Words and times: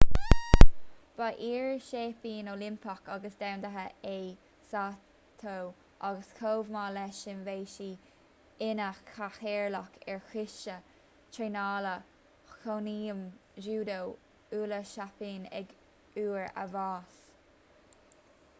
ba 1.17 1.25
iar-sheaimpín 1.47 2.47
oilimpeach 2.53 3.09
agus 3.15 3.33
domhanda 3.41 3.69
é 4.11 4.15
saito 4.69 5.51
agus 6.07 6.31
chomh 6.39 6.71
maith 6.77 6.95
leis 7.01 7.19
sin 7.25 7.43
bhí 7.49 7.53
sé 7.73 7.89
ina 8.69 8.87
chathaoirleach 9.11 9.99
ar 10.15 10.23
choiste 10.31 10.77
traenála 11.37 11.93
chónaidhm 12.55 13.21
júdó 13.67 13.99
uile-sheapáin 14.61 15.45
ag 15.61 15.77
uair 16.25 16.51
a 16.63 16.65
bháis 16.77 17.15